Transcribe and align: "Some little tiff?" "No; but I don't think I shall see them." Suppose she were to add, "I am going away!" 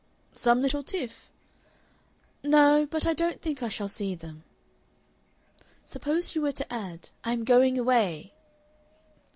"Some 0.33 0.61
little 0.63 0.81
tiff?" 0.81 1.29
"No; 2.41 2.87
but 2.87 3.05
I 3.05 3.13
don't 3.13 3.39
think 3.39 3.61
I 3.61 3.69
shall 3.69 3.87
see 3.87 4.15
them." 4.15 4.43
Suppose 5.85 6.31
she 6.31 6.39
were 6.39 6.53
to 6.53 6.73
add, 6.73 7.09
"I 7.23 7.33
am 7.33 7.43
going 7.45 7.77
away!" 7.77 8.33